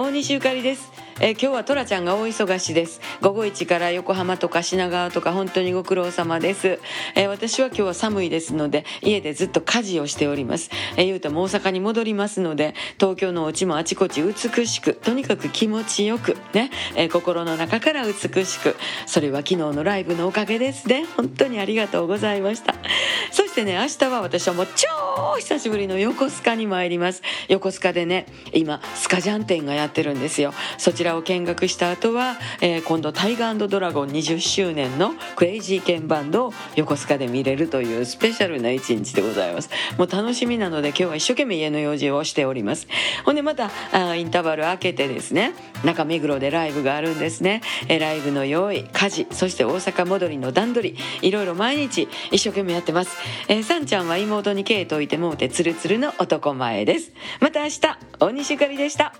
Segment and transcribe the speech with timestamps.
[0.00, 3.00] 大西ゆかりです、えー今日はトラちゃんが大忙しです。
[3.20, 6.78] 午後1から横浜とか品川とか本当にご苦労様です、
[7.16, 18.76] えー私は今日は寒いですので家でずっと家事をしております、えー言うても大阪に戻りますので東京のお家もあちこち美しくとにかく気持ちよくね、えー心の中から美しく。
[19.06, 21.06] それは昨日のライブのおかげですね。
[21.16, 22.76] 本当にありがとうございました。
[23.32, 27.22] そしてね明日は私はもう超久しぶりの横須賀に参ります。
[27.48, 30.52] 横須賀でね今スカジャン展がやってるんですよ。
[30.78, 39.70] そちらを見学した後は、えー今度タイガードラゴン20周年のクレイジーケンバンドを横須賀で見れるというスペシャルな一日でございます。
[39.98, 42.86] もう楽しみなので今日は一生懸命家の用事をしております。
[43.24, 47.60] ほんでまたあインターバル明けてですね中目黒でライブがあるんですね。
[47.88, 53.16] えーライブの用意家事そして大阪戻りの段取りいろいろ毎日一生懸命やってます、
[53.50, 57.12] えー、さんちゃんは妹に毛といてもうてツルツルの男前です。
[57.40, 57.80] また明日
[58.18, 59.14] 大西ゆかりでした。